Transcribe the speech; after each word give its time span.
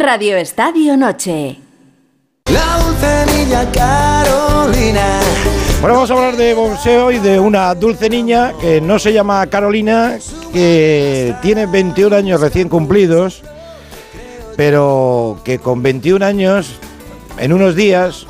Radio 0.00 0.36
Estadio 0.36 0.96
Noche. 0.96 1.58
La 2.50 2.78
dulce 2.78 3.26
niña 3.36 3.70
Carolina. 3.72 5.20
Bueno, 5.80 5.94
vamos 5.94 6.10
a 6.10 6.14
hablar 6.14 6.36
de 6.36 6.54
boxeo 6.54 7.12
y 7.12 7.18
de 7.18 7.38
una 7.38 7.74
dulce 7.74 8.08
niña 8.08 8.52
que 8.60 8.80
no 8.80 8.98
se 8.98 9.12
llama 9.12 9.46
Carolina, 9.46 10.18
que 10.52 11.34
tiene 11.42 11.66
21 11.66 12.16
años 12.16 12.40
recién 12.40 12.68
cumplidos, 12.68 13.42
pero 14.56 15.40
que 15.44 15.58
con 15.58 15.82
21 15.82 16.24
años, 16.24 16.78
en 17.38 17.52
unos 17.52 17.76
días, 17.76 18.26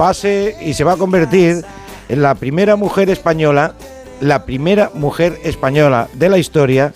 va 0.00 0.10
a 0.10 0.14
ser 0.14 0.56
y 0.62 0.74
se 0.74 0.84
va 0.84 0.92
a 0.92 0.96
convertir 0.96 1.64
en 2.08 2.22
la 2.22 2.34
primera 2.34 2.76
mujer 2.76 3.10
española, 3.10 3.74
la 4.20 4.44
primera 4.44 4.90
mujer 4.94 5.40
española 5.44 6.08
de 6.14 6.28
la 6.28 6.38
historia 6.38 6.92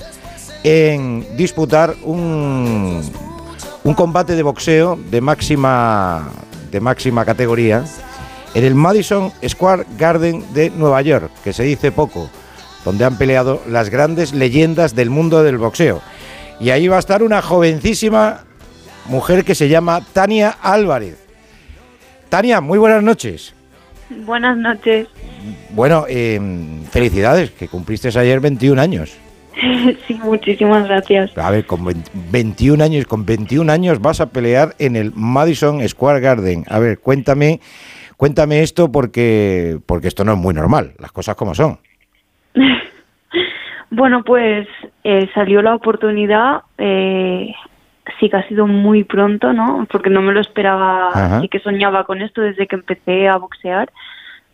en 0.63 1.37
disputar 1.37 1.95
un, 2.05 3.03
un 3.87 3.95
combate 3.95 4.35
de 4.35 4.43
boxeo 4.43 4.99
de 5.13 5.21
máxima, 5.21 6.29
de 6.73 6.81
máxima 6.81 7.25
categoría 7.25 7.85
en 8.53 8.65
el 8.65 8.75
Madison 8.75 9.33
Square 9.47 9.85
Garden 9.97 10.45
de 10.53 10.71
Nueva 10.71 11.03
York, 11.03 11.31
que 11.45 11.53
se 11.53 11.63
dice 11.63 11.93
poco, 11.93 12.29
donde 12.85 13.05
han 13.05 13.17
peleado 13.17 13.63
las 13.69 13.89
grandes 13.89 14.35
leyendas 14.35 14.97
del 14.97 15.09
mundo 15.09 15.45
del 15.45 15.59
boxeo. 15.59 16.03
Y 16.59 16.71
ahí 16.71 16.89
va 16.89 16.97
a 16.97 16.99
estar 16.99 17.23
una 17.23 17.43
jovencísima 17.43 18.41
mujer 19.05 19.45
que 19.45 19.55
se 19.55 19.69
llama 19.69 20.01
Tania 20.13 20.57
Álvarez. 20.61 21.25
Tania, 22.29 22.61
muy 22.61 22.79
buenas 22.79 23.05
noches. 23.05 23.55
Buenas 24.11 24.57
noches. 24.57 25.07
Bueno, 25.71 26.07
eh, 26.09 26.41
felicidades, 26.91 27.53
que 27.53 27.69
cumpliste 27.69 28.09
ayer 28.09 28.41
21 28.41 28.83
años. 28.83 29.17
sí, 30.07 30.21
muchísimas 30.23 30.87
gracias. 30.87 31.37
A 31.39 31.51
ver, 31.51 31.65
con 31.67 31.81
21 32.31 32.83
años, 32.83 33.07
con 33.07 33.25
21 33.25 33.71
años 33.73 34.01
vas 34.01 34.21
a 34.21 34.31
pelear 34.31 34.75
en 34.79 34.97
el 34.97 35.13
Madison 35.15 35.87
Square 35.89 36.21
Garden. 36.21 36.65
A 36.69 36.79
ver, 36.79 36.99
cuéntame, 36.99 37.61
cuéntame 38.17 38.61
esto 38.63 38.93
porque 38.93 39.79
porque 39.87 40.09
esto 40.09 40.25
no 40.25 40.33
es 40.33 40.39
muy 40.39 40.55
normal, 40.55 40.93
las 40.99 41.13
cosas 41.13 41.37
como 41.37 41.55
son. 41.55 41.79
bueno, 43.91 44.23
pues 44.25 44.69
eh, 45.05 45.29
salió 45.35 45.63
la 45.63 45.75
oportunidad. 45.75 46.63
Eh, 46.77 47.55
sí 48.21 48.29
que 48.29 48.37
ha 48.37 48.47
sido 48.49 48.67
muy 48.67 49.05
pronto, 49.05 49.53
¿no? 49.53 49.87
Porque 49.91 50.11
no 50.11 50.21
me 50.21 50.33
lo 50.33 50.41
esperaba, 50.41 51.09
Ajá. 51.09 51.41
sí 51.41 51.49
que 51.49 51.61
soñaba 51.61 52.05
con 52.05 52.21
esto 52.21 52.43
desde 52.43 52.67
que 52.67 52.77
empecé 52.77 53.27
a 53.27 53.37
boxear, 53.37 53.91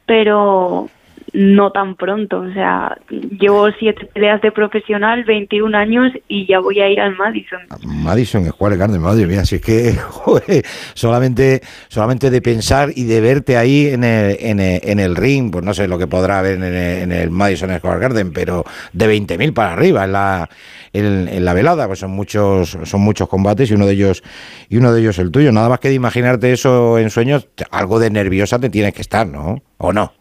pero 0.07 0.89
no 1.33 1.73
tan 1.73 1.97
pronto, 1.97 2.41
o 2.41 2.53
sea, 2.53 2.99
llevo 3.09 3.71
siete 3.79 4.07
peleas 4.13 4.43
de 4.43 4.53
profesional, 4.53 5.25
21 5.25 5.77
años 5.77 6.13
y 6.29 6.47
ya 6.47 6.61
voy 6.61 6.81
a 6.81 6.91
ir 6.91 7.01
al 7.01 7.17
Madison. 7.17 7.61
Madison 7.85 8.45
Square 8.47 8.77
Garden, 8.77 9.01
madre 9.01 9.27
mía, 9.27 9.45
si 9.47 9.57
es 9.57 9.63
que 9.63 9.95
joder, 10.11 10.65
solamente, 10.93 11.63
solamente 11.89 12.31
de 12.31 12.43
pensar 12.43 12.91
y 12.95 13.05
de 13.05 13.21
verte 13.23 13.57
ahí 13.57 13.87
en 13.87 14.05
el, 14.05 14.37
en 14.41 14.61
el, 14.61 14.81
en 14.85 15.01
el 15.01 15.17
ring, 15.17 15.51
pues 15.51 15.65
no 15.65 15.73
sé 15.73 15.89
lo 15.89 15.97
que 15.99 16.07
podrá 16.07 16.41
haber 16.41 16.57
en 16.57 16.65
el, 16.65 16.75
en 16.75 17.13
el 17.13 17.31
Madison 17.31 17.75
Square 17.79 18.01
Garden, 18.01 18.33
pero 18.33 18.65
de 18.93 19.07
20.000 19.07 19.55
para 19.55 19.73
arriba 19.73 20.05
en 20.05 20.13
la, 20.13 20.51
en, 20.93 21.29
en 21.29 21.45
la 21.47 21.55
velada, 21.55 21.87
pues 21.87 22.01
son 22.01 22.11
muchos, 22.11 22.77
son 22.85 23.01
muchos 23.01 23.27
combates 23.29 23.71
y 23.71 23.75
uno 23.75 23.87
de 23.87 23.95
ellos, 23.95 24.23
y 24.69 24.77
uno 24.77 24.93
de 24.93 25.01
ellos 25.01 25.19
el 25.19 25.31
tuyo. 25.31 25.51
Nada 25.51 25.71
más 25.71 25.81
que 25.81 25.89
de 25.89 25.95
imaginarte 25.95 26.53
eso 26.53 26.99
en 26.99 27.09
sueños, 27.09 27.49
algo 27.71 27.99
de 27.99 28.11
nerviosa 28.11 28.59
te 28.59 28.69
tienes 28.69 28.93
que 28.93 29.01
estar, 29.01 29.27
¿no? 29.27 29.63
¿O 29.79 29.95
no? 29.95 30.13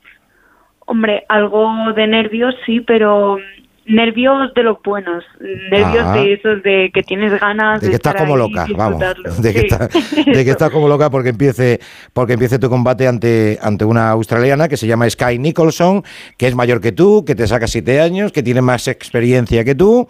Hombre, 0.91 1.23
algo 1.29 1.69
de 1.95 2.05
nervios 2.07 2.53
sí, 2.65 2.81
pero 2.81 3.37
nervios 3.85 4.53
de 4.53 4.63
los 4.63 4.77
buenos, 4.83 5.23
nervios 5.71 6.03
Ah. 6.05 6.13
de 6.15 6.33
esos 6.33 6.61
de 6.63 6.91
que 6.93 7.01
tienes 7.01 7.37
ganas 7.39 7.81
de 7.81 7.89
que 7.89 7.95
estás 7.95 8.13
estar 8.13 8.25
como 8.27 8.37
loca, 8.37 8.67
vamos, 8.75 8.99
de 9.41 9.53
que, 9.53 9.67
Sí. 10.01 10.23
de 10.31 10.45
que 10.45 10.51
estás 10.51 10.69
como 10.69 10.87
loca 10.87 11.09
porque 11.09 11.29
empiece, 11.29 11.79
porque 12.13 12.33
empiece 12.33 12.59
tu 12.59 12.69
combate 12.69 13.07
ante, 13.07 13.57
ante 13.61 13.85
una 13.85 14.09
australiana 14.11 14.67
que 14.67 14.77
se 14.77 14.85
llama 14.85 15.09
Sky 15.09 15.39
Nicholson, 15.39 16.03
que 16.37 16.47
es 16.47 16.55
mayor 16.55 16.79
que 16.81 16.91
tú, 16.91 17.23
que 17.25 17.35
te 17.35 17.47
saca 17.47 17.67
siete 17.67 17.99
años, 18.01 18.31
que 18.33 18.43
tiene 18.43 18.61
más 18.61 18.87
experiencia 18.87 19.63
que 19.63 19.75
tú, 19.75 20.07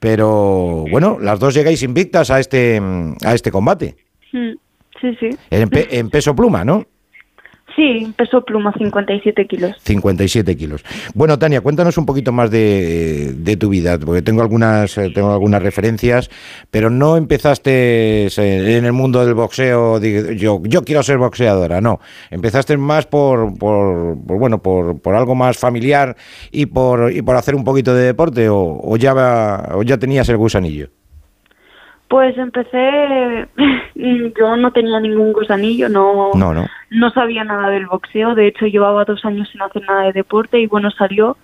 pero 0.00 0.84
bueno, 0.90 1.18
las 1.20 1.38
dos 1.38 1.54
llegáis 1.54 1.82
invictas 1.82 2.30
a 2.30 2.40
este, 2.40 2.80
a 3.24 3.34
este 3.34 3.50
combate, 3.50 3.96
Mm, 4.32 4.52
Sí, 5.00 5.16
sí. 5.20 5.28
en, 5.50 5.68
pe- 5.68 5.88
en 5.98 6.08
peso 6.10 6.34
pluma, 6.34 6.64
¿no? 6.64 6.86
Sí, 7.76 8.12
peso 8.16 8.44
pluma, 8.44 8.72
57 8.76 9.46
kilos. 9.46 9.76
57 9.82 10.56
kilos. 10.56 10.84
Bueno, 11.14 11.38
Tania, 11.38 11.60
cuéntanos 11.60 11.96
un 11.96 12.06
poquito 12.06 12.32
más 12.32 12.50
de, 12.50 13.56
tu 13.58 13.68
vida, 13.70 13.98
porque 13.98 14.22
tengo 14.22 14.42
algunas, 14.42 14.96
eh, 14.98 15.10
tengo 15.14 15.32
algunas 15.32 15.62
referencias, 15.62 16.30
pero 16.70 16.90
no 16.90 17.16
empezaste 17.16 18.26
eh, 18.26 18.76
en 18.76 18.84
el 18.84 18.92
mundo 18.92 19.24
del 19.24 19.34
boxeo, 19.34 20.00
yo, 20.00 20.60
quiero 20.84 21.02
ser 21.02 21.18
boxeadora, 21.18 21.80
no. 21.80 22.00
Empezaste 22.30 22.76
más 22.76 23.06
por, 23.06 23.56
por, 23.58 24.16
bueno, 24.16 24.62
por, 24.62 25.00
por 25.00 25.14
algo 25.14 25.34
más 25.34 25.56
familiar 25.56 26.16
y 26.50 26.66
por, 26.66 27.12
y 27.12 27.22
por 27.22 27.36
hacer 27.36 27.54
un 27.54 27.64
poquito 27.64 27.94
de 27.94 28.04
deporte, 28.04 28.48
o, 28.48 28.80
o 28.82 28.96
ya, 28.96 29.14
o 29.74 29.82
ya 29.82 29.98
tenías 29.98 30.28
el 30.28 30.36
gusanillo. 30.36 30.90
Pues 32.12 32.36
empecé, 32.36 33.48
yo 34.38 34.56
no 34.58 34.70
tenía 34.70 35.00
ningún 35.00 35.32
gusanillo, 35.32 35.88
no, 35.88 36.32
No, 36.34 36.52
no. 36.52 36.66
no 36.90 37.10
sabía 37.12 37.42
nada 37.42 37.70
del 37.70 37.86
boxeo, 37.86 38.34
de 38.34 38.48
hecho 38.48 38.66
llevaba 38.66 39.06
dos 39.06 39.24
años 39.24 39.48
sin 39.50 39.62
hacer 39.62 39.80
nada 39.88 40.02
de 40.02 40.12
deporte 40.12 40.60
y 40.60 40.66
bueno, 40.66 40.90
salió 40.90 41.38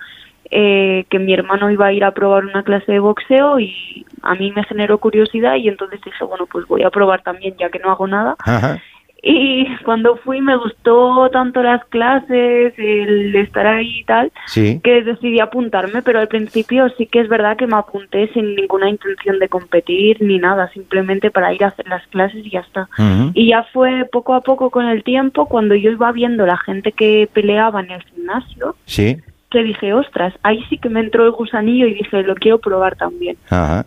eh, 0.51 1.07
que 1.09 1.19
mi 1.19 1.33
hermano 1.33 1.71
iba 1.71 1.87
a 1.87 1.93
ir 1.95 2.05
a 2.05 2.11
probar 2.11 2.45
una 2.45 2.65
clase 2.65 2.93
de 2.93 2.99
boxeo 2.99 3.59
y 3.59 4.05
a 4.21 4.35
mí 4.35 4.53
me 4.55 4.63
generó 4.65 4.99
curiosidad 4.99 5.55
y 5.55 5.69
entonces 5.69 6.03
dije, 6.05 6.23
bueno, 6.23 6.45
pues 6.45 6.67
voy 6.67 6.83
a 6.83 6.91
probar 6.91 7.23
también 7.23 7.55
ya 7.59 7.71
que 7.71 7.79
no 7.79 7.91
hago 7.91 8.07
nada. 8.07 8.37
Ajá. 8.41 8.79
Y 9.21 9.67
cuando 9.85 10.17
fui 10.19 10.41
me 10.41 10.57
gustó 10.57 11.29
tanto 11.31 11.61
las 11.63 11.85
clases, 11.87 12.73
el 12.79 13.35
estar 13.35 13.67
ahí 13.67 13.99
y 14.01 14.05
tal, 14.05 14.31
Sí. 14.47 14.81
que 14.83 15.03
decidí 15.03 15.41
apuntarme, 15.41 16.03
pero 16.03 16.21
al 16.21 16.29
principio 16.29 16.89
sí 16.97 17.07
que 17.07 17.21
es 17.21 17.29
verdad 17.29 17.57
que 17.57 17.67
me 17.67 17.77
apunté 17.77 18.29
sin 18.33 18.55
ninguna 18.55 18.89
intención 18.89 19.39
de 19.41 19.49
competir 19.49 20.23
ni 20.23 20.39
nada, 20.39 20.69
simplemente 20.73 21.31
para 21.33 21.53
ir 21.53 21.65
a 21.65 21.69
hacer 21.69 21.89
las 21.89 22.07
clases 22.07 22.47
y 22.47 22.51
ya 22.51 22.61
está. 22.61 22.89
Y 23.35 23.49
ya 23.49 23.65
fue 23.73 24.05
poco 24.11 24.35
a 24.35 24.41
poco 24.41 24.71
con 24.71 24.87
el 24.87 25.03
tiempo, 25.03 25.47
cuando 25.47 25.75
yo 25.75 25.91
iba 25.91 26.13
viendo 26.13 26.47
la 26.47 26.57
gente 26.57 26.93
que 26.93 27.29
peleaba 27.33 27.81
en 27.81 27.91
el 27.91 28.03
gimnasio, 28.05 28.77
Sí. 28.85 29.17
que 29.51 29.63
dije, 29.65 29.95
ostras, 29.95 30.33
ahí 30.45 30.63
sí 30.69 30.79
que 30.79 30.91
me 30.91 31.01
entró 31.01 31.25
el 31.25 31.33
gusanillo 31.33 31.87
y 31.87 31.95
dije, 31.95 32.23
lo 32.23 32.35
quiero 32.37 32.59
probar 32.59 32.95
también. 32.97 33.37
Ajá. 33.51 33.85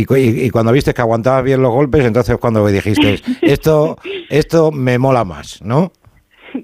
Y- 0.00 0.44
y 0.46 0.50
cuando 0.50 0.72
viste 0.72 0.92
que 0.92 1.00
aguantabas 1.00 1.44
bien 1.44 1.62
los 1.62 1.72
golpes, 1.72 2.04
entonces 2.04 2.36
cuando 2.38 2.66
dijiste, 2.66 3.20
esto, 3.42 3.96
esto 4.28 4.70
me 4.72 4.98
mola 4.98 5.24
más, 5.24 5.62
¿no? 5.62 5.92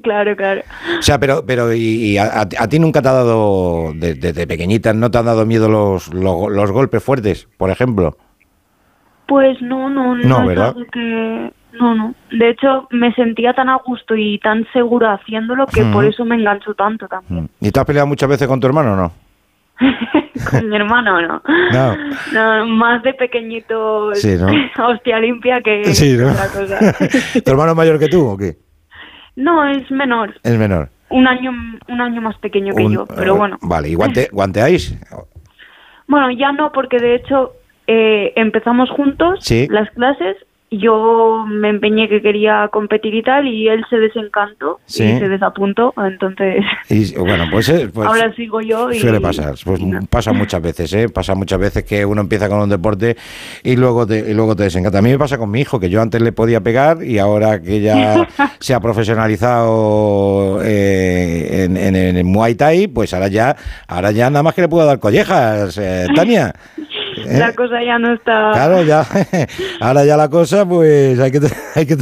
claro, 0.03 0.34
claro. 0.37 0.62
O 0.98 1.03
sea, 1.03 1.19
pero, 1.20 1.44
pero 1.47 1.72
y, 1.72 1.78
y 1.81 2.16
a, 2.19 2.25
a- 2.25 2.48
a 2.59 2.69
ti 2.69 2.78
nunca 2.78 3.03
te 3.03 3.09
ha 3.09 3.12
dado, 3.12 3.92
de- 3.94 4.15
desde 4.15 4.47
pequeñita, 4.47 4.92
no 4.92 5.10
te 5.10 5.19
han 5.19 5.26
dado 5.26 5.44
miedo 5.47 5.69
los, 5.69 6.12
los, 6.15 6.50
los 6.50 6.71
golpes 6.71 7.03
fuertes, 7.04 7.47
por 7.59 7.71
ejemplo? 7.71 8.16
Pues 9.26 9.60
no, 9.62 9.88
no, 9.88 10.15
no, 10.15 10.28
No, 10.41 10.47
¿verdad? 10.47 10.75
que... 10.92 11.53
No, 11.72 11.94
no. 11.94 12.15
De 12.31 12.50
hecho, 12.50 12.87
me 12.91 13.15
sentía 13.15 13.54
tan 13.54 13.71
a 13.71 13.76
gusto 13.76 14.15
y 14.15 14.38
tan 14.41 14.66
segura 14.75 15.15
haciéndolo 15.15 15.65
que 15.66 15.82
por 15.87 16.04
eso 16.04 16.22
me 16.26 16.34
enganchó 16.34 16.75
tanto 16.75 17.09
también. 17.09 17.48
¿Y 17.62 17.71
te 17.71 17.81
has 17.81 17.87
peleado 17.87 18.06
muchas 18.06 18.28
veces 18.28 18.47
con 18.47 18.60
tu 18.60 18.66
hermano 18.66 18.92
o 18.92 18.97
no? 18.97 19.12
Con 20.50 20.69
mi 20.69 20.77
hermano, 20.77 21.21
no. 21.22 21.43
No. 21.72 21.97
No, 22.33 22.66
más 22.66 23.03
de 23.03 23.15
pequeñito, 23.15 24.15
Sí, 24.15 24.37
¿no? 24.38 24.47
hostia 24.88 25.19
limpia 25.21 25.60
que 25.60 25.84
Sí, 25.87 26.16
¿no? 26.16 26.31
otra 26.31 26.47
cosa. 26.49 27.41
¿Tu 27.44 27.50
hermano 27.50 27.71
es 27.72 27.77
mayor 27.77 27.99
que 27.99 28.09
tú 28.09 28.27
o 28.27 28.37
qué? 28.37 28.56
No, 29.37 29.66
es 29.66 29.91
menor. 29.91 30.34
Es 30.43 30.56
menor. 30.59 30.88
Un 31.10 31.27
año, 31.27 31.53
un 31.88 32.00
año 32.00 32.21
más 32.22 32.37
pequeño 32.38 32.75
que 32.75 32.84
Un- 32.84 32.93
yo, 32.94 33.06
pero 33.06 33.34
eh, 33.34 33.38
bueno. 33.38 33.59
Vale, 33.62 33.88
¿y 33.88 33.94
guante, 33.94 34.28
guanteáis? 34.33 34.94
Bueno, 36.06 36.31
ya 36.31 36.53
no, 36.53 36.72
porque 36.72 36.99
de 36.99 37.15
hecho 37.16 37.53
eh, 37.87 38.33
empezamos 38.37 38.91
juntos 38.91 39.39
Sí. 39.43 39.66
las 39.71 39.91
clases. 39.91 40.37
Yo 40.78 41.45
me 41.47 41.69
empeñé 41.69 42.09
que 42.09 42.22
quería 42.22 42.69
competir 42.72 43.15
y 43.15 43.22
tal, 43.22 43.47
y 43.47 43.69
él 43.69 43.84
se 43.91 43.97
desencantó 43.98 44.80
Sí. 44.86 45.04
y 45.04 45.19
se 45.19 45.28
desapuntó. 45.28 45.92
Entonces, 45.98 46.65
Y 46.89 47.15
bueno, 47.19 47.45
pues, 47.51 47.69
eh, 47.69 47.91
pues 47.92 48.09
ahora 48.09 48.33
sigo 48.34 48.60
yo. 48.60 48.91
Y, 48.91 48.98
Suele 48.98 49.21
pasar, 49.21 49.54
pues 49.65 49.80
no. 49.80 50.01
pasa 50.09 50.33
muchas 50.33 50.63
veces, 50.63 50.92
¿eh? 50.95 51.09
Pasa 51.09 51.34
muchas 51.34 51.59
veces 51.59 51.84
que 51.84 52.04
uno 52.07 52.22
empieza 52.22 52.48
con 52.48 52.59
un 52.60 52.69
deporte 52.71 53.16
y 53.63 53.77
luego 53.77 54.07
te, 54.07 54.30
y 54.30 54.34
luego 54.34 54.57
te 54.57 54.63
desencanta. 54.65 54.98
A 54.98 55.03
mí 55.03 55.10
me 55.10 55.19
pasa 55.19 55.36
con 55.39 55.51
mi 55.51 55.60
hijo, 55.60 55.78
que 55.78 55.91
yo 55.91 56.01
antes 56.01 56.22
le 56.22 56.33
podía 56.33 56.60
pegar 56.63 57.03
y 57.04 57.19
ahora 57.19 57.60
que 57.60 57.80
ya 57.80 58.27
se 58.59 58.72
ha 58.74 58.80
profesionalizado 58.80 60.60
eh, 60.65 61.65
en, 61.65 61.77
en- 61.77 62.27
Muay 62.27 62.54
Thai, 62.54 62.86
pues 62.89 63.13
ahora 63.15 63.28
ya, 63.28 63.57
ahora 63.89 64.10
ya 64.13 64.30
nada 64.30 64.42
más 64.42 64.54
que 64.54 64.63
le 64.63 64.69
puedo 64.69 64.86
dar 64.86 64.98
collejas, 64.98 65.77
eh, 65.78 66.07
Tania. 66.15 66.53
¿Eh? 67.16 67.38
La 67.38 67.53
cosa 67.54 67.82
ya 67.82 67.98
no 67.98 68.12
está. 68.14 68.50
Claro, 68.53 68.82
ya, 68.82 69.04
ahora 69.80 70.04
ya 70.04 70.16
la 70.16 70.28
cosa, 70.28 70.66
pues 70.68 71.18
hay 71.20 71.30
que, 71.30 71.38
hay 71.74 71.86
que, 71.86 71.97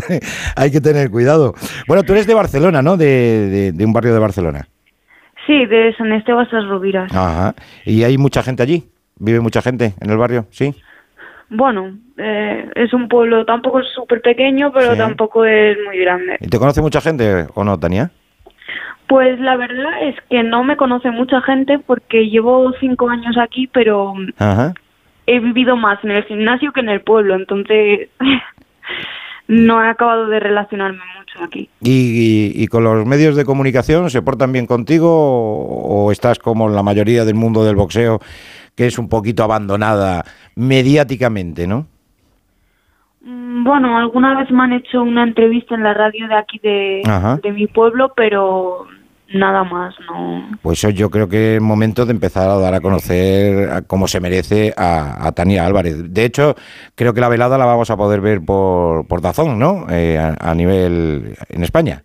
hay 0.56 0.70
que 0.70 0.80
tener 0.80 1.10
cuidado. 1.10 1.54
Bueno, 1.86 2.02
tú 2.02 2.12
eres 2.12 2.26
de 2.26 2.34
Barcelona, 2.34 2.82
¿no? 2.82 2.96
De, 2.96 3.06
de- 3.50 3.72
de 3.72 3.84
un 3.84 3.92
barrio 3.92 4.12
de 4.14 4.20
Barcelona. 4.20 4.66
Sí, 5.46 5.66
de 5.66 5.94
San 5.96 6.12
Esteban 6.12 6.46
a 6.52 6.60
Rubiras. 6.68 7.12
Ajá. 7.14 7.54
¿Y 7.84 8.04
hay 8.04 8.16
mucha 8.18 8.42
gente 8.42 8.62
allí? 8.62 8.84
¿Vive 9.18 9.40
mucha 9.40 9.62
gente 9.62 9.94
en 10.00 10.10
el 10.10 10.16
barrio? 10.16 10.46
¿Sí? 10.50 10.74
Bueno, 11.48 11.98
eh, 12.16 12.70
es 12.76 12.92
un 12.94 13.08
pueblo, 13.08 13.44
tampoco 13.44 13.80
es 13.80 13.86
súper 13.94 14.20
pequeño, 14.22 14.72
pero 14.72 14.92
Sí. 14.92 14.98
tampoco 14.98 15.44
es 15.44 15.76
muy 15.84 15.98
grande. 15.98 16.36
¿Y 16.40 16.46
te 16.46 16.58
conoce 16.58 16.80
mucha 16.80 17.00
gente 17.00 17.46
o 17.54 17.64
no, 17.64 17.78
Tania? 17.78 18.10
Pues 19.08 19.40
la 19.40 19.56
verdad 19.56 20.02
es 20.04 20.14
que 20.30 20.44
no 20.44 20.62
me 20.62 20.76
conoce 20.76 21.10
mucha 21.10 21.40
gente 21.42 21.80
porque 21.84 22.28
llevo 22.28 22.72
cinco 22.78 23.08
años 23.10 23.36
aquí, 23.36 23.66
pero 23.66 24.12
Ajá. 24.38 24.72
He 25.26 25.38
vivido 25.40 25.76
más 25.76 26.02
en 26.04 26.10
el 26.12 26.24
gimnasio 26.24 26.72
que 26.72 26.80
en 26.80 26.88
el 26.88 27.00
pueblo, 27.02 27.34
entonces 27.34 28.08
no 29.48 29.82
he 29.84 29.88
acabado 29.88 30.26
de 30.28 30.40
relacionarme 30.40 31.00
mucho 31.18 31.44
aquí. 31.44 31.68
¿Y, 31.80 31.90
y- 31.90 32.62
y 32.62 32.66
con 32.68 32.84
los 32.84 33.04
medios 33.06 33.36
de 33.36 33.44
comunicación 33.44 34.10
se 34.10 34.22
portan 34.22 34.52
bien 34.52 34.66
contigo 34.66 35.08
o, 35.10 36.04
o 36.06 36.12
estás 36.12 36.38
como 36.38 36.68
la 36.68 36.82
mayoría 36.82 37.24
del 37.24 37.34
mundo 37.34 37.64
del 37.64 37.76
boxeo, 37.76 38.20
que 38.76 38.86
es 38.86 38.98
un 38.98 39.08
poquito 39.08 39.42
abandonada 39.44 40.24
mediáticamente, 40.56 41.66
¿no? 41.66 41.86
Mm, 43.22 43.64
Bueno, 43.64 43.98
alguna 43.98 44.38
vez 44.38 44.50
me 44.50 44.62
han 44.62 44.72
hecho 44.72 45.02
una 45.02 45.22
entrevista 45.24 45.74
en 45.74 45.82
la 45.82 45.94
radio 45.94 46.28
de 46.28 46.34
aquí 46.34 46.58
de, 46.62 47.02
de 47.42 47.52
mi 47.52 47.66
pueblo, 47.66 48.12
pero 48.16 48.86
nada 49.32 49.64
más, 49.64 49.94
no. 50.08 50.50
Pues 50.62 50.80
yo 50.80 51.10
creo 51.10 51.28
que 51.28 51.56
es 51.56 51.60
momento 51.62 52.04
de 52.06 52.12
empezar 52.12 52.48
a 52.48 52.56
dar 52.58 52.74
a 52.74 52.80
conocer 52.80 53.84
como 53.86 54.06
se 54.08 54.20
merece 54.20 54.72
a, 54.76 55.26
a 55.26 55.32
Tania 55.32 55.64
Álvarez. 55.66 55.96
De 56.12 56.24
hecho, 56.24 56.54
creo 56.94 57.14
que 57.14 57.20
la 57.20 57.28
velada 57.28 57.56
la 57.58 57.64
vamos 57.66 57.90
a 57.90 57.96
poder 57.96 58.20
ver 58.20 58.42
por, 58.44 59.06
por 59.06 59.20
Dazón, 59.20 59.58
¿no? 59.58 59.86
Eh, 59.90 60.18
a, 60.18 60.36
a 60.50 60.54
nivel 60.54 61.34
en 61.48 61.62
España. 61.62 62.02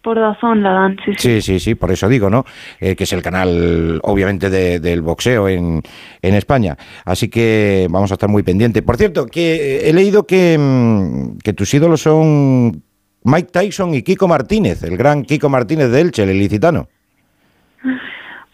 Por 0.00 0.16
razón 0.16 0.62
la 0.62 0.70
dan, 0.72 0.96
sí, 1.04 1.12
sí. 1.16 1.18
Sí, 1.18 1.42
sí, 1.42 1.60
sí, 1.60 1.74
por 1.74 1.90
eso 1.90 2.08
digo, 2.08 2.30
¿no? 2.30 2.44
Eh, 2.80 2.94
que 2.94 3.02
es 3.04 3.12
el 3.12 3.20
canal, 3.20 4.00
obviamente, 4.04 4.48
de- 4.48 4.78
del 4.78 5.02
boxeo 5.02 5.48
en, 5.48 5.82
en 6.22 6.34
España. 6.34 6.76
Así 7.04 7.28
que 7.28 7.88
vamos 7.90 8.10
a 8.12 8.14
estar 8.14 8.28
muy 8.30 8.44
pendientes. 8.44 8.82
Por 8.84 8.96
cierto, 8.96 9.26
que 9.26 9.56
eh, 9.56 9.90
he 9.90 9.92
leído 9.92 10.24
que, 10.24 10.56
mm, 10.56 11.38
que 11.38 11.52
tus 11.52 11.74
ídolos 11.74 12.00
son 12.00 12.80
Mike 13.30 13.50
Tyson 13.52 13.92
y 13.94 14.02
Kiko 14.02 14.26
Martínez, 14.26 14.82
el 14.82 14.96
gran 14.96 15.22
Kiko 15.22 15.50
Martínez 15.50 15.90
de 15.90 16.00
Elche, 16.00 16.22
el 16.22 16.30
ilicitano. 16.30 16.88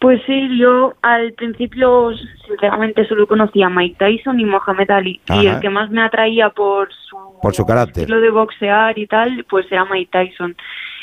Pues 0.00 0.21
sí, 0.26 0.59
yo 0.59 0.94
al 1.00 1.32
principio 1.32 2.11
sinceramente 2.47 3.06
solo 3.06 3.26
conocía 3.26 3.67
a 3.67 3.71
Mike 3.71 3.97
Tyson 3.99 4.38
y 4.41 4.44
Mohamed 4.44 4.91
Ali 4.91 5.21
y 5.41 5.47
el 5.47 5.61
que 5.61 5.71
más 5.71 5.91
me 5.91 6.03
atraía 6.03 6.50
por 6.50 6.88
su, 6.93 7.17
Por 7.41 7.55
su 7.55 7.65
carácter. 7.65 8.03
estilo 8.03 8.21
de 8.21 8.31
boxear 8.31 8.99
y 8.99 9.06
tal, 9.06 9.47
pues 9.49 9.71
era 9.71 9.85
Mike 9.87 10.11
Tyson 10.12 10.56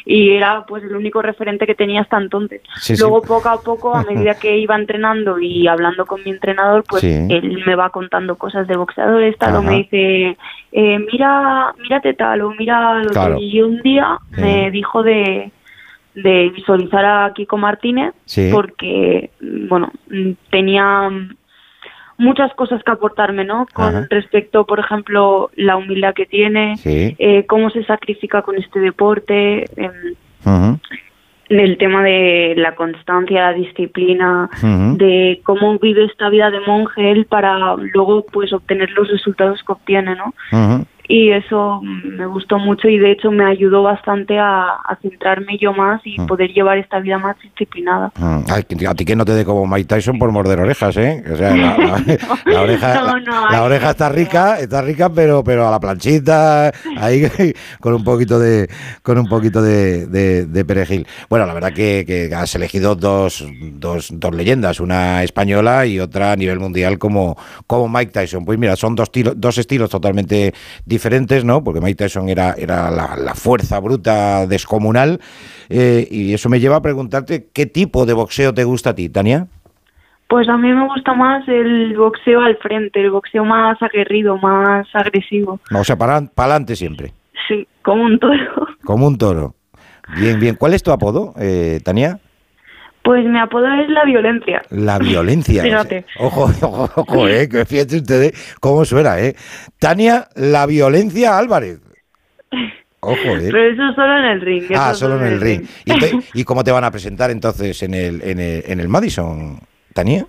y 0.06 0.32
era 0.32 0.66
pues 0.66 0.84
el 0.84 0.96
único 0.96 1.22
referente 1.22 1.66
que 1.66 1.76
tenía 1.76 2.02
hasta 2.02 2.18
entonces. 2.18 2.62
Sí, 2.80 2.96
sí. 2.96 3.02
Luego 3.02 3.22
poco 3.22 3.50
a 3.50 3.62
poco, 3.62 3.96
a 3.96 4.04
medida 4.04 4.36
que 4.36 4.58
iba 4.58 4.76
entrenando 4.76 5.40
y 5.40 5.68
hablando 5.68 6.06
con 6.06 6.24
mi 6.24 6.32
entrenador, 6.32 6.84
pues 6.88 7.02
Sí. 7.02 7.28
él 7.30 7.62
me 7.66 7.76
va 7.76 7.90
contando 7.90 8.36
cosas 8.38 8.68
de 8.68 8.78
boxeadores, 8.78 9.38
tal, 9.38 9.56
o 9.58 9.62
me 9.62 9.78
dice, 9.78 10.38
eh, 10.72 11.00
mira, 11.12 11.74
mírate 11.80 12.14
tal 12.14 12.42
o 12.42 12.52
mira 12.58 12.96
lo 13.04 13.10
Claro. 13.12 13.38
Y 13.40 13.62
un 13.62 13.82
día 13.82 14.18
me 14.32 14.72
dijo 14.72 15.04
de 15.04 15.52
de 16.14 16.50
visualizar 16.50 17.06
a 17.06 17.32
Kiko 17.34 17.58
Martínez 17.58 18.14
porque 18.52 19.30
bueno 19.70 19.92
tenía 20.50 21.10
muchas 22.22 22.54
cosas 22.54 22.84
que 22.84 22.92
aportarme 22.92 23.44
no 23.44 23.66
con 23.74 23.96
Ajá. 23.96 24.08
respecto 24.10 24.66
por 24.66 24.80
ejemplo 24.80 25.50
la 25.56 25.76
humildad 25.76 26.14
que 26.14 26.26
tiene 26.26 26.78
Sí. 26.78 27.16
eh, 27.20 27.46
cómo 27.48 27.70
se 27.72 27.84
sacrifica 27.84 28.42
con 28.44 28.56
este 28.58 28.80
deporte 28.80 29.66
Ujú, 30.46 30.80
el 31.50 31.78
tema 31.78 32.02
de 32.04 32.54
la 32.58 32.76
constancia 32.76 33.52
la 33.52 33.54
disciplina 33.54 34.50
de 34.98 35.42
cómo 35.44 35.78
vive 35.80 36.06
esta 36.06 36.30
vida 36.30 36.50
de 36.50 36.62
monje 36.62 37.12
él 37.12 37.26
para 37.26 37.76
luego 37.94 38.26
pues 38.32 38.54
obtener 38.54 38.90
los 38.92 39.10
resultados 39.10 39.62
que 39.66 39.72
obtiene 39.74 40.16
no. 40.16 40.34
Y 41.14 41.32
eso 41.32 41.82
me 41.84 42.26
gustó 42.26 42.58
mucho 42.58 42.88
y 42.88 42.98
de 42.98 43.12
hecho 43.12 43.32
me 43.32 43.44
ayudó 43.46 43.84
bastante 43.84 44.40
a, 44.40 44.76
a 44.76 44.96
centrarme 45.02 45.58
yo 45.60 45.74
más 45.74 46.00
y 46.06 46.20
Mm. 46.22 46.26
poder 46.28 46.54
llevar 46.54 46.78
esta 46.78 47.00
vida 47.00 47.18
más 47.18 47.36
disciplinada. 47.42 48.12
Mm, 48.18 48.40
ay, 48.50 48.64
que- 48.64 48.88
a 48.88 48.94
ti 48.94 49.04
que 49.04 49.16
no 49.16 49.26
te 49.26 49.34
dé 49.34 49.44
como 49.44 49.66
Mike 49.68 49.86
Tyson 49.88 50.18
por 50.20 50.32
morder 50.32 50.60
orejas, 50.60 50.96
¿eh? 50.98 51.24
O 51.34 51.36
sea, 51.36 51.56
la, 51.56 51.78
la- 51.78 52.04
la 52.46 52.62
oreja, 52.62 52.94
No, 52.96 53.06
la- 53.08 53.20
no, 53.20 53.42
la 53.52 53.58
ay, 53.60 53.66
oreja 53.66 53.90
está 53.92 54.10
rica, 54.10 54.60
está 54.60 54.82
rica, 54.82 55.10
pero 55.10 55.44
pero 55.44 55.68
a 55.68 55.72
la 55.72 55.80
planchita, 55.80 56.72
ahí 56.98 57.24
con 57.82 57.94
un 57.94 58.04
poquito 58.04 58.40
de 58.40 58.70
con 59.04 59.18
un 59.18 59.28
poquito 59.28 59.62
de, 59.62 60.06
de- 60.08 60.46
de 60.46 60.66
perejil. 60.66 61.06
Bueno, 61.30 61.46
la 61.46 61.54
verdad 61.54 61.74
que, 61.74 62.04
que 62.06 62.34
has 62.34 62.56
elegido 62.56 62.96
dos, 62.96 63.46
dos, 63.74 64.10
dos 64.14 64.34
leyendas, 64.36 64.80
una 64.80 65.24
española 65.24 65.86
y 65.86 66.00
otra 66.00 66.32
a 66.32 66.36
nivel 66.36 66.60
mundial 66.60 66.98
como, 67.00 67.36
como 67.68 67.90
Mike 67.90 68.12
Tyson. 68.14 68.46
Pues 68.46 68.58
mira, 68.58 68.76
son 68.76 68.96
dos, 68.96 69.12
tiro- 69.12 69.34
dos 69.36 69.58
estilos 69.58 69.90
totalmente 69.90 70.54
diferentes, 70.86 71.01
¿no? 71.44 71.64
Porque 71.64 71.82
Mike 71.82 71.96
Tyson 72.04 72.30
era, 72.30 72.54
era 72.58 72.90
la, 72.92 73.16
la 73.16 73.36
fuerza 73.36 73.80
bruta 73.80 74.46
descomunal. 74.48 75.20
eh, 75.70 76.08
y 76.10 76.34
eso 76.34 76.50
me 76.50 76.60
lleva 76.60 76.78
a 76.78 76.82
preguntarte 76.82 77.48
qué 77.54 77.66
tipo 77.66 78.06
de 78.06 78.14
boxeo 78.14 78.54
te 78.54 78.64
gusta 78.64 78.92
a 78.92 78.96
ti, 78.96 79.10
Tania. 79.10 79.48
Pues 80.28 80.48
a 80.48 80.56
mí 80.58 80.72
me 80.72 80.88
gusta 80.88 81.14
más 81.14 81.46
el 81.50 81.98
boxeo 81.98 82.40
al 82.42 82.56
frente, 82.58 83.02
el 83.02 83.12
boxeo 83.12 83.44
más 83.44 83.82
aguerrido, 83.82 84.38
más 84.38 84.88
agresivo. 84.94 85.60
O 85.74 85.84
sea, 85.84 85.98
para 85.98 86.18
adelante 86.38 86.76
siempre, 86.76 87.14
Sí, 87.48 87.68
como 87.82 88.04
un 88.04 88.18
toro. 88.20 88.68
como 88.86 89.08
un 89.08 89.18
toro. 89.18 89.56
Bien, 90.18 90.40
bien. 90.40 90.56
¿Cuál 90.56 90.74
es 90.74 90.84
tu 90.84 90.92
apodo, 90.92 91.34
eh, 91.38 91.80
Tania? 91.84 92.20
Pues 93.04 93.26
mi 93.26 93.40
apodo 93.40 93.66
es 93.82 93.90
la 93.90 94.04
violencia. 94.06 94.62
La 94.70 95.00
violencia. 95.00 95.64
Fíjate. 95.64 96.06
Ojo, 96.20 96.44
ojo, 96.62 96.90
ojo, 96.96 97.28
eh, 97.28 97.50
que 97.50 97.66
fíjate 97.66 97.98
ustedes 97.98 98.56
cómo 98.60 98.86
suena, 98.86 99.20
eh. 99.20 99.36
Tania, 99.80 100.28
la 100.36 100.66
violencia 100.68 101.38
Álvarez. 101.38 101.80
Ojo, 103.00 103.16
eh. 103.16 103.50
Pero 103.52 103.64
eso 103.72 103.94
solo 103.96 104.18
en 104.20 104.26
el 104.26 104.42
ring. 104.42 104.64
Ah, 104.76 104.94
solo 104.94 105.18
en 105.20 105.34
el 105.34 105.42
ring. 105.42 105.64
¿Y, 105.86 106.00
te- 106.00 106.12
y 106.36 106.44
cómo 106.44 106.64
te 106.64 106.72
van 106.72 106.84
a 106.84 106.92
presentar 106.92 107.32
entonces 107.32 107.82
en 107.82 107.96
el, 107.96 108.22
en 108.22 108.40
el, 108.40 108.64
en 108.68 108.80
el 108.80 108.88
Madison, 108.88 109.60
Tania? 109.94 110.28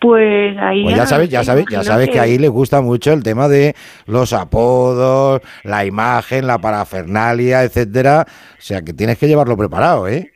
Pues 0.00 0.56
ahí 0.58 0.84
Pues 0.84 0.96
ya 0.96 1.06
sabes, 1.06 1.28
ya 1.30 1.42
sabes, 1.42 1.64
ya 1.70 1.82
sabes 1.82 2.10
que 2.10 2.20
ahí 2.20 2.36
les 2.38 2.50
gusta 2.50 2.82
mucho 2.82 3.12
el 3.14 3.22
tema 3.22 3.48
de 3.48 3.74
los 4.06 4.32
apodos, 4.34 5.40
la 5.64 5.86
imagen, 5.86 6.46
la 6.46 6.58
parafernalia, 6.58 7.62
etcétera. 7.64 8.26
O 8.28 8.60
sea 8.60 8.82
que 8.82 8.92
tienes 8.92 9.16
que 9.18 9.26
llevarlo 9.26 9.56
preparado, 9.56 10.06
¿eh? 10.06 10.30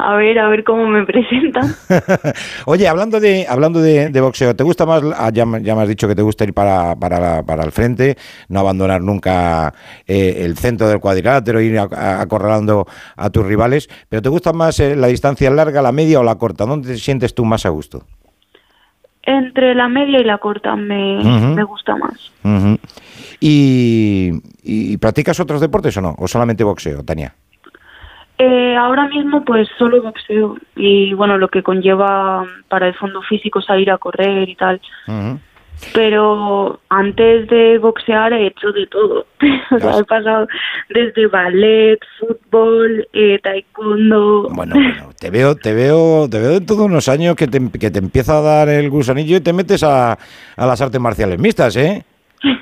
A 0.00 0.14
ver, 0.14 0.38
a 0.38 0.48
ver 0.48 0.62
cómo 0.62 0.86
me 0.86 1.04
presentan. 1.06 1.74
Oye, 2.66 2.86
hablando 2.86 3.18
de 3.18 3.46
hablando 3.48 3.80
de, 3.80 4.10
de 4.10 4.20
boxeo, 4.20 4.54
¿te 4.54 4.62
gusta 4.62 4.86
más? 4.86 5.02
ah, 5.16 5.30
ya, 5.32 5.44
me- 5.44 5.60
ya 5.62 5.74
me 5.74 5.82
has 5.82 5.88
dicho 5.88 6.06
que 6.06 6.14
te 6.14 6.22
gusta 6.22 6.44
ir 6.44 6.54
para, 6.54 6.94
para, 6.94 7.42
para 7.42 7.64
el 7.64 7.72
frente, 7.72 8.16
no 8.48 8.60
abandonar 8.60 9.00
nunca 9.02 9.74
eh, 10.06 10.42
el 10.44 10.56
centro 10.56 10.88
del 10.88 11.00
cuadrilátero, 11.00 11.60
ir 11.60 11.76
acorralando 11.80 12.86
a 13.16 13.30
tus 13.30 13.44
rivales, 13.44 13.88
pero 14.08 14.22
¿te 14.22 14.28
gusta 14.28 14.52
más 14.52 14.78
eh, 14.78 14.94
la 14.94 15.08
distancia 15.08 15.50
larga, 15.50 15.82
la 15.82 15.90
media 15.90 16.20
o 16.20 16.22
la 16.22 16.36
corta? 16.36 16.64
¿Dónde 16.64 16.88
te 16.90 16.96
sientes 16.98 17.34
tú 17.34 17.44
más 17.44 17.66
a 17.66 17.70
gusto? 17.70 18.04
Entre 19.24 19.74
la 19.74 19.88
media 19.88 20.20
y 20.20 20.24
la 20.24 20.38
corta 20.38 20.76
me, 20.76 21.22
me 21.54 21.62
gusta 21.64 21.96
más. 21.96 22.32
¿Y, 23.40 24.30
y 24.62 24.96
practicas 24.98 25.38
otros 25.40 25.60
deportes 25.60 25.96
o 25.96 26.00
no? 26.00 26.14
¿O 26.18 26.28
solamente 26.28 26.64
boxeo, 26.64 27.02
Tania? 27.04 27.34
Eh, 28.38 28.76
ahora 28.76 29.08
mismo 29.08 29.44
pues 29.44 29.68
solo 29.76 30.00
boxeo 30.00 30.56
y 30.76 31.12
bueno 31.14 31.38
lo 31.38 31.48
que 31.48 31.64
conlleva 31.64 32.46
para 32.68 32.86
el 32.86 32.94
fondo 32.94 33.20
físico 33.22 33.60
salir 33.60 33.90
a 33.90 33.98
correr 33.98 34.48
y 34.48 34.54
tal. 34.54 34.80
Pero 35.92 36.80
antes 36.88 37.48
de 37.48 37.78
boxear 37.78 38.32
he 38.32 38.48
hecho 38.48 38.72
de 38.72 38.86
todo. 38.86 39.26
o 39.70 39.78
sea, 39.78 39.98
he 39.98 40.04
pasado 40.04 40.46
desde 40.88 41.26
ballet, 41.28 41.98
fútbol, 42.18 43.06
eh, 43.12 43.38
taekwondo. 43.42 44.48
Bueno, 44.50 44.74
bueno, 44.74 45.10
te 45.18 45.30
veo, 45.30 45.54
te 45.56 45.72
veo, 45.74 46.28
te 46.28 46.38
veo 46.38 46.50
dentro 46.50 46.76
de 46.76 46.82
unos 46.82 47.08
años 47.08 47.36
que 47.36 47.46
te, 47.46 47.60
que 47.72 47.90
te 47.90 47.98
empieza 47.98 48.38
a 48.38 48.42
dar 48.42 48.68
el 48.68 48.90
gusanillo 48.90 49.36
y 49.36 49.40
te 49.40 49.52
metes 49.52 49.82
a, 49.82 50.12
a 50.12 50.66
las 50.66 50.80
artes 50.80 51.00
marciales 51.00 51.38
mixtas, 51.38 51.76
¿eh? 51.76 52.04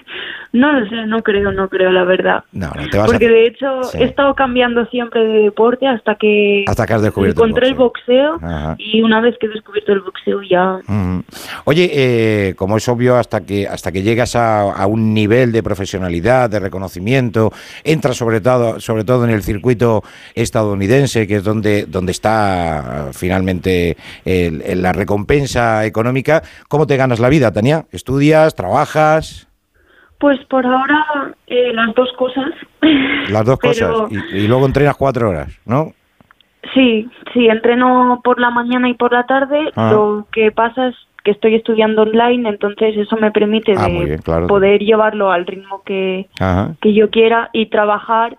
No 0.57 0.73
lo 0.73 0.89
sé, 0.89 1.07
no 1.07 1.23
creo, 1.23 1.53
no 1.53 1.69
creo 1.69 1.91
la 1.93 2.05
verdad. 2.05 2.45
No, 2.53 2.71
no 2.75 2.89
te 2.91 2.97
vas 2.99 3.07
Porque 3.11 3.27
a... 3.27 3.31
de 3.31 3.47
hecho 3.47 3.83
Sí. 3.85 3.99
he 4.01 4.05
estado 4.05 4.35
cambiando 4.35 4.87
siempre 4.87 5.21
de 5.25 5.43
deporte 5.45 5.87
hasta 5.87 6.15
que 6.15 6.65
Hasta 6.67 6.87
que 6.87 6.95
has 6.95 7.03
descubierto 7.03 7.43
el 7.45 7.51
encontré 7.51 7.69
el 7.69 7.75
boxeo, 7.75 8.39
y 8.79 9.03
una 9.03 9.21
vez 9.21 9.37
que 9.39 9.47
he 9.47 9.49
descubierto 9.51 9.93
el 9.93 10.01
boxeo 10.01 10.41
ya. 10.43 10.79
Oye, 11.65 11.91
eh, 11.93 12.55
como 12.57 12.77
es 12.77 12.89
obvio, 12.89 13.17
hasta 13.17 13.41
que 13.43 13.67
hasta 13.69 13.93
que 13.93 14.03
llegas 14.03 14.35
a, 14.37 14.73
a 14.73 14.87
un 14.87 15.13
nivel 15.15 15.53
de 15.53 15.63
profesionalidad, 15.63 16.49
de 16.51 16.59
reconocimiento, 16.61 17.53
entras 17.85 18.17
sobre 18.17 18.41
todo, 18.41 18.81
sobre 18.81 19.05
todo 19.05 19.25
en 19.25 19.31
el 19.31 19.43
circuito 19.43 20.03
estadounidense, 20.35 21.27
que 21.27 21.37
es 21.37 21.45
donde, 21.45 21.85
donde 21.87 22.13
está 22.13 23.11
finalmente 23.13 23.97
el- 24.25 24.63
el- 24.63 24.83
la 24.83 24.93
recompensa 24.93 25.85
económica. 25.85 26.43
¿Cómo 26.69 26.87
te 26.87 26.97
ganas 26.97 27.19
la 27.21 27.29
vida, 27.29 27.53
Tania? 27.53 27.87
¿Estudias? 27.93 28.55
¿Trabajas? 28.55 29.46
Pues 30.19 30.39
por 30.47 30.65
ahora 30.67 31.35
eh, 31.47 31.73
las 31.75 31.95
dos 31.95 32.11
cosas. 32.19 32.47
Las 33.31 33.45
dos 33.45 33.59
Pero- 33.61 33.73
cosas. 34.09 34.13
Y, 34.33 34.37
y 34.45 34.49
luego 34.49 34.67
entrenas 34.67 34.97
cuatro 34.97 35.31
horas, 35.31 35.49
¿no? 35.67 35.93
Sí, 36.75 37.09
sí, 37.33 37.47
entreno 37.49 38.21
por 38.25 38.41
la 38.41 38.51
mañana 38.51 38.89
y 38.89 38.95
por 38.95 39.13
la 39.13 39.25
tarde. 39.27 39.71
Ah. 39.77 39.91
Lo 39.93 40.27
que 40.33 40.51
pasa 40.53 40.89
es 40.89 40.95
que 41.23 41.31
estoy 41.33 41.55
estudiando 41.55 42.03
online, 42.03 42.49
entonces 42.49 42.97
eso 42.97 43.17
me 43.17 43.31
permite 43.31 43.75
Ah, 43.77 43.87
de 43.87 43.93
muy 43.93 44.05
bien, 44.07 44.19
claro. 44.23 44.47
poder 44.47 44.81
llevarlo 44.81 45.31
al 45.33 45.45
ritmo 45.47 45.83
que, 45.85 46.29
Ajá. 46.41 46.75
que 46.81 46.95
yo 46.95 47.11
quiera 47.11 47.51
y 47.53 47.67
trabajar. 47.67 48.37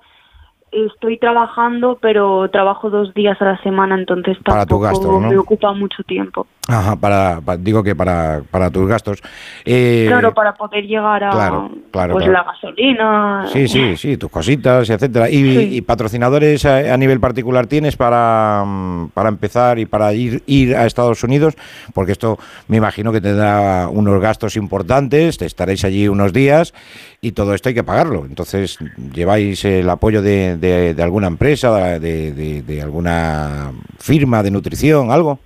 Estoy 0.70 1.18
trabajando, 1.18 1.98
pero 2.02 2.50
trabajo 2.50 2.90
dos 2.90 3.14
días 3.14 3.42
a 3.42 3.46
la 3.46 3.58
semana, 3.64 3.96
entonces 3.98 4.38
Para 4.44 4.66
tus 4.66 4.70
tampoco 4.70 4.80
gastos, 4.82 5.22
¿no? 5.22 5.30
me 5.30 5.38
ocupa 5.38 5.72
mucho 5.74 6.04
tiempo. 6.04 6.46
Ajá, 6.68 6.98
para, 6.98 7.40
pa- 7.40 7.56
digo 7.56 7.82
que 7.82 7.96
para, 7.96 8.42
para 8.52 8.70
tus 8.70 8.86
gastos. 8.86 9.22
Eh, 9.64 10.04
claro, 10.10 10.34
para 10.34 10.54
poder 10.56 10.84
llegar 10.86 11.24
a 11.24 11.30
claro, 11.30 11.72
claro, 11.92 12.14
pues 12.14 12.26
claro. 12.26 12.32
la 12.34 12.44
gasolina. 12.44 13.46
Sí, 13.54 13.70
sí, 13.70 13.96
sí, 13.96 14.18
tus 14.18 14.30
cositas, 14.30 14.90
etcétera. 14.90 15.30
¿Y, 15.30 15.38
Sí. 15.56 15.76
y 15.78 15.82
patrocinadores 15.82 16.66
a, 16.66 16.94
a 16.94 16.98
nivel 16.98 17.22
particular 17.22 17.68
tienes 17.68 17.96
para, 17.96 18.66
para 19.14 19.30
empezar 19.30 19.80
y 19.80 19.86
para 19.86 20.12
ir, 20.14 20.44
ir 20.48 20.76
a 20.76 20.86
Estados 20.86 21.24
Unidos? 21.24 21.56
Porque 21.94 22.12
esto 22.12 22.38
me 22.68 22.76
imagino 22.76 23.14
que 23.14 23.22
te 23.22 23.34
da 23.34 23.88
unos 23.88 24.20
gastos 24.22 24.58
importantes, 24.58 25.38
te 25.38 25.46
estaréis 25.46 25.86
allí 25.86 26.10
unos 26.10 26.34
días 26.34 26.74
y 27.22 27.32
todo 27.32 27.54
esto 27.54 27.70
hay 27.70 27.76
que 27.76 27.86
pagarlo. 27.86 28.26
Entonces, 28.26 28.78
¿lleváis 29.14 29.64
el 29.64 29.90
apoyo 29.90 30.22
de, 30.22 30.57
de- 30.58 30.94
de 30.94 31.04
alguna 31.04 31.28
empresa, 31.28 32.00
de, 32.00 32.32
de- 32.34 32.62
de 32.62 32.82
alguna 32.82 33.72
firma 34.00 34.44
de 34.44 34.52
nutrición, 34.52 35.12
algo? 35.12 35.40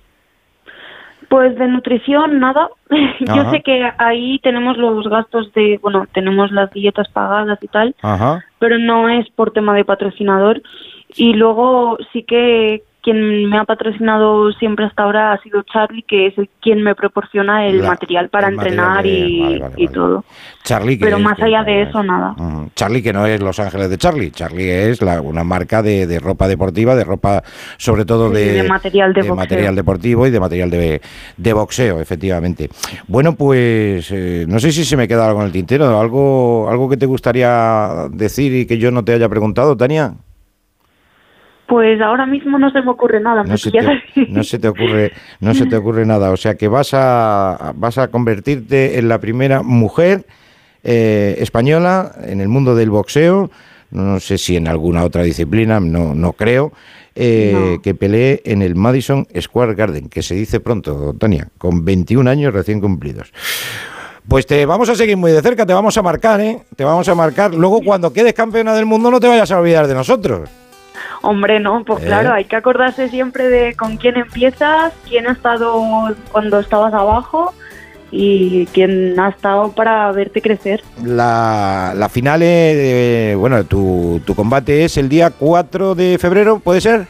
Pues 1.28 1.56
de 1.56 1.66
nutrición, 1.66 2.40
nada. 2.40 2.68
Ajá. 2.90 3.36
Yo 3.36 3.50
sé 3.50 3.62
que 3.62 3.82
ahí 3.98 4.38
tenemos 4.40 4.76
los 4.76 5.08
gastos 5.08 5.52
de, 5.54 5.78
bueno, 5.82 6.06
tenemos 6.12 6.50
las 6.52 6.70
dietas 6.72 7.08
pagadas 7.08 7.58
y 7.62 7.68
tal, 7.68 7.94
Ajá. 8.02 8.44
pero 8.58 8.78
no 8.78 9.08
es 9.08 9.28
por 9.30 9.50
tema 9.52 9.74
de 9.74 9.84
patrocinador. 9.84 10.60
Y 11.16 11.32
luego 11.34 11.96
sí 12.12 12.22
que 12.22 12.82
quien 13.02 13.48
me 13.50 13.58
ha 13.58 13.64
patrocinado 13.64 14.52
siempre 14.52 14.84
hasta 14.86 15.02
ahora 15.02 15.32
ha 15.32 15.42
sido 15.42 15.62
Charlie, 15.62 16.02
que 16.02 16.28
es 16.28 16.38
el 16.38 16.48
quien 16.60 16.82
me 16.82 16.94
proporciona 16.94 17.66
el 17.66 17.82
La- 17.82 17.88
material 17.88 18.28
para 18.28 18.48
el 18.48 18.54
material 18.56 18.78
entrenar 18.78 19.02
de- 19.04 19.10
y, 19.10 19.40
vale, 19.40 19.58
vale, 19.58 19.74
y 19.76 19.84
vale. 19.86 19.94
todo. 19.94 20.24
Charlie, 20.62 20.96
Pero 20.98 21.16
es- 21.16 21.22
más 21.22 21.36
que- 21.36 21.44
allá 21.44 21.64
de 21.64 21.82
eso, 21.82 22.02
nada. 22.02 22.34
Ujú. 22.38 22.70
Charlie, 22.76 23.02
que 23.02 23.12
no 23.12 23.26
es 23.26 23.40
Los 23.42 23.58
Ángeles 23.58 23.90
de 23.90 23.98
Charlie. 23.98 24.30
Charlie 24.30 24.70
es 24.90 25.02
la- 25.02 25.20
una 25.20 25.42
marca 25.44 25.82
de, 25.82 26.06
de 26.06 26.18
ropa 26.20 26.46
deportiva, 26.46 26.94
de 26.94 27.04
ropa 27.04 27.42
sobre 27.76 28.04
todo 28.04 28.28
Sí, 28.28 28.34
de, 28.36 28.52
de 28.52 28.68
material 28.68 29.12
de 29.12 29.20
boxeo. 29.22 29.34
material 29.36 29.74
deportivo 29.74 30.26
y 30.26 30.30
de 30.30 30.40
material 30.40 30.70
de, 30.70 31.00
de 31.36 31.52
boxeo, 31.52 32.00
efectivamente. 32.00 32.68
Bueno, 33.08 33.34
pues 33.34 34.10
eh, 34.12 34.44
no 34.48 34.60
sé 34.60 34.70
si 34.70 34.84
se 34.84 34.96
me 34.96 35.08
queda 35.08 35.26
algo 35.26 35.40
en 35.40 35.46
el 35.46 35.52
tintero, 35.52 35.98
algo, 36.00 36.68
algo 36.70 36.88
que 36.88 36.96
te 36.96 37.06
gustaría 37.06 38.06
decir 38.12 38.54
y 38.54 38.66
que 38.66 38.78
yo 38.78 38.90
no 38.92 39.04
te 39.04 39.12
haya 39.14 39.28
preguntado, 39.28 39.76
Tania. 39.76 40.14
Pues 41.66 42.00
ahora 42.00 42.26
mismo 42.26 42.58
no 42.58 42.70
se 42.70 42.82
me 42.82 42.90
ocurre 42.90 43.20
nada. 43.20 43.44
No 43.44 43.56
se, 43.56 43.70
te, 43.70 44.28
no 44.28 44.44
se 44.44 44.58
te 44.58 44.68
ocurre, 44.68 45.12
no 45.40 45.54
se 45.54 45.66
te 45.66 45.76
ocurre 45.76 46.04
nada. 46.04 46.30
O 46.30 46.36
sea 46.36 46.54
que 46.56 46.68
vas 46.68 46.90
a 46.92 47.72
vas 47.76 47.96
a 47.98 48.08
convertirte 48.08 48.98
en 48.98 49.08
la 49.08 49.18
primera 49.18 49.62
mujer 49.62 50.26
eh, 50.84 51.36
española 51.38 52.12
en 52.24 52.40
el 52.40 52.48
mundo 52.48 52.74
del 52.74 52.90
boxeo. 52.90 53.50
No 53.90 54.20
sé 54.20 54.38
si 54.38 54.56
en 54.56 54.68
alguna 54.68 55.04
otra 55.04 55.22
disciplina, 55.22 55.78
no, 55.80 56.14
no 56.14 56.32
creo. 56.32 56.72
eh, 57.14 57.52
No. 57.76 57.82
que 57.82 57.94
pelee 57.94 58.40
en 58.44 58.62
el 58.62 58.74
Madison 58.74 59.26
Square 59.38 59.74
Garden, 59.74 60.08
que 60.08 60.22
se 60.22 60.34
dice 60.34 60.60
pronto, 60.60 61.14
Tania, 61.18 61.48
con 61.58 61.84
21 61.84 62.28
años 62.30 62.54
recién 62.54 62.80
cumplidos. 62.80 63.32
Pues 64.26 64.46
te 64.46 64.64
vamos 64.66 64.88
a 64.88 64.94
seguir 64.94 65.16
muy 65.18 65.30
de 65.32 65.42
cerca, 65.42 65.66
te 65.66 65.74
vamos 65.74 65.96
a 65.98 66.02
marcar, 66.02 66.40
¿eh? 66.40 66.60
Te 66.74 66.84
vamos 66.84 67.06
a 67.08 67.14
marcar. 67.14 67.52
Luego, 67.54 67.80
cuando 67.82 68.12
quedes 68.14 68.32
campeona 68.32 68.72
del 68.74 68.86
mundo, 68.86 69.10
no 69.10 69.20
te 69.20 69.28
vayas 69.28 69.50
a 69.50 69.58
olvidar 69.58 69.86
de 69.86 69.94
nosotros. 69.94 70.48
Hombre, 71.22 71.60
no, 71.60 71.84
pues 71.84 72.02
¿Eh? 72.02 72.06
claro, 72.06 72.32
hay 72.32 72.44
que 72.44 72.56
acordarse 72.56 73.08
siempre 73.08 73.48
de 73.48 73.74
con 73.74 73.96
quién 73.96 74.16
empiezas, 74.16 74.92
quién 75.08 75.26
ha 75.28 75.32
estado 75.32 76.14
cuando 76.30 76.58
estabas 76.58 76.92
abajo 76.92 77.54
y 78.10 78.66
quién 78.66 79.18
ha 79.18 79.30
estado 79.30 79.72
para 79.72 80.10
verte 80.12 80.42
crecer. 80.42 80.82
La, 81.02 81.94
la 81.96 82.08
final, 82.08 82.40
eh, 82.42 83.34
bueno, 83.38 83.64
tu, 83.64 84.20
tu 84.26 84.34
combate 84.34 84.84
es 84.84 84.98
el 84.98 85.08
día 85.08 85.30
4 85.30 85.94
de 85.94 86.18
febrero, 86.18 86.58
¿puede 86.58 86.80
ser? 86.80 87.06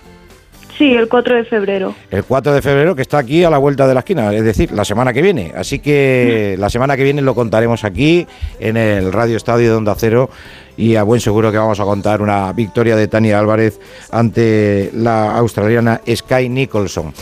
Sí, 0.83 0.95
el 0.95 1.09
4 1.09 1.37
de 1.37 1.45
febrero. 1.45 1.95
El 2.11 2.25
4 2.25 2.55
de 2.55 2.61
febrero, 2.61 2.97
que 2.97 3.03
está 3.03 3.19
aquí 3.19 3.45
a 3.45 3.51
la 3.51 3.59
vuelta 3.59 3.87
de 3.87 3.95
la 3.95 4.01
esquina, 4.01 4.35
es 4.35 4.43
decir, 4.43 4.73
la 4.73 4.85
semana 4.85 5.13
que 5.13 5.23
viene. 5.23 5.53
Así 5.57 5.79
que 5.79 6.57
la 6.59 6.69
semana 6.71 6.97
que 6.97 7.05
viene 7.05 7.23
lo 7.23 7.37
contaremos 7.37 7.85
aquí 7.85 8.27
en 8.59 8.77
el 8.77 9.13
Radio 9.13 9.37
Estadio 9.37 9.71
de 9.71 9.77
Onda 9.77 9.95
Cero 9.97 10.29
y 10.77 10.97
a 10.97 11.05
buen 11.05 11.21
seguro 11.21 11.53
que 11.53 11.59
vamos 11.59 11.79
a 11.79 11.85
contar 11.85 12.21
una 12.21 12.53
victoria 12.53 12.97
de 12.97 13.07
Tania 13.07 13.39
Álvarez 13.39 13.79
ante 14.11 14.91
la 14.93 15.37
australiana 15.37 16.01
Sky 16.13 16.49
Nicholson. 16.49 17.15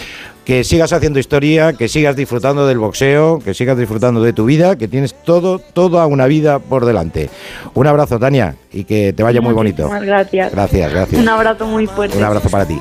Que 0.44 0.64
sigas 0.64 0.92
haciendo 0.92 1.18
historia, 1.18 1.74
que 1.74 1.88
sigas 1.88 2.16
disfrutando 2.16 2.66
del 2.66 2.78
boxeo, 2.78 3.38
que 3.38 3.54
sigas 3.54 3.78
disfrutando 3.78 4.22
de 4.22 4.32
tu 4.32 4.46
vida, 4.46 4.76
que 4.76 4.88
tienes 4.88 5.14
todo, 5.14 5.58
toda 5.58 6.06
una 6.06 6.26
vida 6.26 6.58
por 6.58 6.84
delante. 6.84 7.30
Un 7.74 7.86
abrazo, 7.86 8.18
Tania, 8.18 8.56
y 8.72 8.84
que 8.84 9.12
te 9.12 9.22
vaya 9.22 9.40
muy 9.40 9.54
bonito. 9.54 9.82
Muchísimas 9.82 10.06
gracias. 10.06 10.52
Gracias, 10.52 10.92
gracias. 10.92 11.22
Un 11.22 11.28
abrazo 11.28 11.66
muy 11.66 11.86
fuerte. 11.86 12.18
Un 12.18 12.24
abrazo 12.24 12.48
para 12.48 12.66
ti. 12.66 12.80